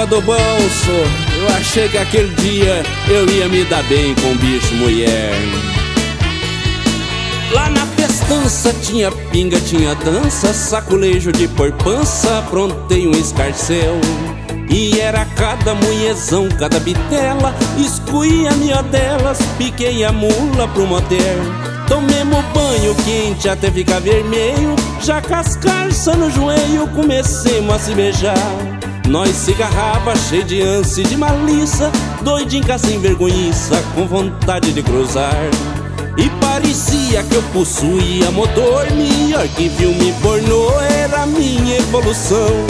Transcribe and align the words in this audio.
do 0.00 0.20
bolso. 0.22 0.90
Eu 1.38 1.48
achei 1.56 1.88
que 1.88 1.98
aquele 1.98 2.34
dia 2.36 2.82
eu 3.08 3.28
ia 3.28 3.46
me 3.48 3.62
dar 3.64 3.82
bem 3.84 4.14
com 4.14 4.34
bicho 4.36 4.74
mulher. 4.76 5.32
Lá 7.52 7.68
na 7.68 7.84
festança 7.86 8.72
tinha 8.82 9.12
pinga, 9.30 9.60
tinha 9.60 9.94
dança, 9.94 10.54
saculejo 10.54 11.30
de 11.30 11.46
porpança, 11.48 12.38
aprontei 12.38 13.06
um 13.06 13.12
escarcel. 13.12 14.00
E 14.70 14.98
era 14.98 15.26
cada 15.36 15.74
mulhezão, 15.74 16.48
cada 16.58 16.80
bitela, 16.80 17.54
escuí 17.76 18.48
a 18.48 18.52
miodelas, 18.52 19.38
piquei 19.58 20.02
a 20.02 20.10
mula 20.10 20.66
pro 20.72 20.86
motel. 20.86 21.38
Tomemos 21.86 22.42
banho 22.54 22.94
quente 23.04 23.50
até 23.50 23.70
ficar 23.70 24.00
vermelho 24.00 24.76
Já 25.02 25.20
cascarça 25.20 26.14
no 26.14 26.30
joelho 26.30 26.86
comecemos 26.94 27.74
a 27.74 27.78
se 27.78 27.92
beijar 27.92 28.71
Nós 29.12 29.36
se 29.36 29.52
garrava 29.52 30.16
cheio 30.16 30.42
de 30.42 30.62
ânsia 30.62 31.02
e 31.02 31.06
de 31.06 31.18
malícia 31.18 31.92
Doidinha 32.22 32.78
sem 32.78 32.98
vergonhiça 32.98 33.84
com 33.94 34.06
vontade 34.06 34.72
de 34.72 34.82
cruzar. 34.82 35.36
E 36.16 36.30
parecia 36.40 37.22
que 37.22 37.34
eu 37.34 37.42
possuía 37.52 38.30
motor 38.30 38.90
Melhor 38.92 39.46
que 39.48 39.68
filme 39.68 40.14
pornô 40.22 40.80
era 40.80 41.26
minha 41.26 41.76
evolução. 41.76 42.64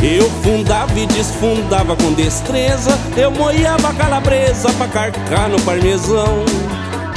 Eu 0.00 0.30
fundava 0.44 0.96
e 0.96 1.06
desfundava 1.08 1.96
com 1.96 2.12
destreza 2.12 2.96
Eu 3.16 3.32
moiava 3.32 3.92
calabresa 3.94 4.72
pra 4.74 4.86
carcar 4.86 5.48
no 5.48 5.60
parmesão. 5.62 6.44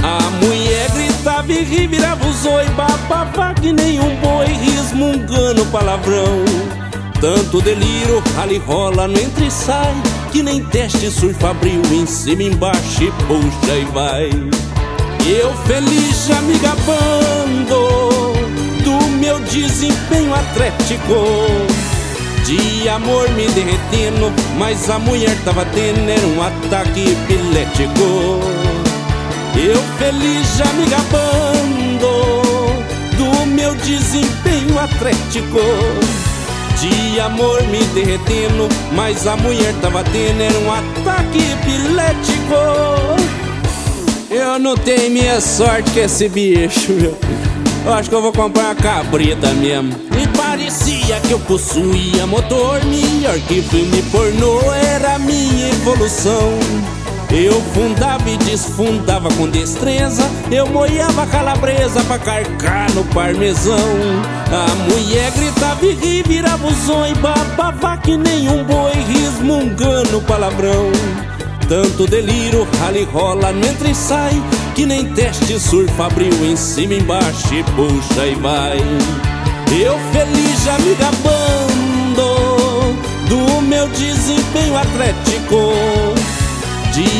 A 0.01 0.31
mulher 0.43 0.89
gritava 0.95 1.51
e 1.51 1.63
revirava 1.63 2.27
os 2.27 2.43
oi 2.43 2.65
Babava 2.69 3.53
que 3.53 3.71
nem 3.71 3.99
um 3.99 4.15
boi 4.15 4.47
resmungando 4.47 5.63
palavrão 5.67 6.76
Tanto 7.19 7.61
delírio, 7.61 8.23
ali 8.39 8.57
rola 8.59 9.07
no 9.07 9.19
entre 9.19 9.47
e 9.47 9.51
sai 9.51 9.93
Que 10.31 10.43
nem 10.43 10.63
teste 10.63 11.09
surfa 11.09 11.49
abriu 11.49 11.81
em 11.91 12.05
cima 12.05 12.43
embaixo 12.43 13.03
e 13.03 13.11
puxa 13.25 13.75
e 13.75 13.85
vai 13.85 14.29
Eu 15.25 15.53
feliz 15.65 16.27
já 16.27 16.39
me 16.41 16.57
gabando 16.59 18.33
Do 18.83 19.07
meu 19.19 19.39
desempenho 19.39 20.33
atlético 20.33 21.87
de 22.47 22.87
amor 22.87 23.29
me 23.31 23.45
derretendo, 23.49 24.31
mas 24.57 24.89
a 24.89 24.97
mulher 24.97 25.37
tava 25.43 25.65
tendo 25.65 26.09
era 26.09 26.27
um 26.27 26.41
ataque 26.41 27.11
epilético. 27.11 28.39
Eu 29.53 29.83
feliz 29.97 30.55
já 30.55 30.65
me 30.71 30.85
gabando 30.85 32.07
do 33.17 33.45
meu 33.47 33.75
desempenho 33.75 34.79
atlético. 34.79 36.26
De 36.79 37.19
amor 37.19 37.63
me 37.63 37.83
derretendo, 37.85 38.69
mas 38.91 39.25
a 39.25 39.35
mulher 39.35 39.73
tava 39.81 40.03
tendo 40.03 40.43
era 40.43 40.59
um 40.59 40.71
ataque 40.71 41.39
epilético. 41.53 42.53
Eu 44.29 44.59
não 44.59 44.75
tenho 44.75 45.09
minha 45.09 45.41
sorte 45.41 45.89
com 45.89 45.99
esse 45.99 46.29
bicho, 46.29 46.91
meu. 46.93 47.17
Eu 47.83 47.93
acho 47.93 48.09
que 48.09 48.15
eu 48.15 48.21
vou 48.21 48.31
comprar 48.31 48.65
uma 48.65 48.75
cabrita 48.75 49.47
mesmo. 49.53 49.95
E 50.21 50.27
parecia 50.37 51.19
que 51.21 51.31
eu 51.31 51.39
possuía 51.39 52.27
motor 52.27 52.83
melhor 52.85 53.39
que 53.47 53.61
filme 53.61 54.01
pornô, 54.11 54.59
era 54.73 55.15
a 55.15 55.19
minha 55.19 55.69
evolução. 55.69 56.59
Eu 57.29 57.61
fundava 57.73 58.29
e 58.29 58.37
desfundava 58.37 59.27
com 59.31 59.49
destreza. 59.49 60.23
Eu 60.49 60.65
moiava 60.67 61.27
calabresa 61.27 62.01
pra 62.05 62.17
carcar 62.17 62.89
no 62.91 63.03
parmesão. 63.05 63.75
A 64.49 64.73
mulher 64.89 65.31
gritava 65.31 65.85
e 65.85 65.93
ri, 65.93 66.23
virava 66.23 66.65
o 66.65 66.73
zóio 66.73 67.13
Babava 67.17 67.97
que 67.97 68.15
nem 68.15 68.49
um 68.49 68.63
boi 68.63 68.93
resmungando 68.93 70.21
palavrão. 70.21 70.89
Tanto 71.67 72.07
delírio, 72.07 72.65
e 72.95 73.03
rola, 73.03 73.51
no 73.51 73.67
entra 73.67 73.89
e 73.89 73.93
sai 73.93 74.41
Que 74.73 74.85
nem 74.85 75.13
teste 75.13 75.59
surfa 75.59 76.05
abriu 76.05 76.31
em 76.45 76.55
cima 76.55 76.93
embaixo 76.93 77.53
e 77.53 77.61
puxa 77.63 78.25
e 78.25 78.35
vai. 78.35 78.77
Eu 79.69 79.99
feliz 80.13 80.63
já 80.63 80.79
me 80.79 80.95
gabando 80.95 82.95
Do 83.27 83.61
meu 83.63 83.85
desempenho 83.89 84.77
atlético 84.77 85.73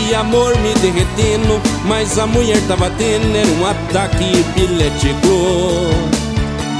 de 0.07 0.15
amor 0.15 0.57
me 0.59 0.73
derretendo, 0.75 1.61
mas 1.85 2.17
a 2.17 2.25
mulher 2.25 2.61
tava 2.65 2.89
tendo 2.91 3.35
era 3.35 3.49
um 3.59 3.65
ataque 3.65 4.39
epilético. 4.39 5.27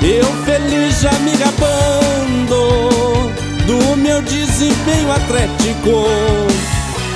Eu 0.02 0.26
feliz 0.46 1.02
já 1.02 1.12
me 1.20 1.32
gabando 1.36 3.30
do 3.66 3.98
meu 3.98 4.22
desempenho 4.22 5.12
atlético. 5.12 6.06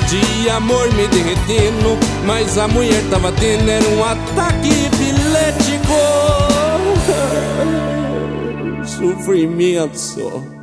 De 0.10 0.50
amor 0.50 0.92
me 0.94 1.08
derretendo, 1.08 1.98
mas 2.26 2.58
a 2.58 2.68
mulher 2.68 3.02
tava 3.10 3.32
tendo 3.32 3.70
era 3.70 3.88
um 3.88 4.04
ataque 4.04 4.70
epilético. 4.88 5.96
Sofrimento 8.86 9.98
só. 9.98 10.61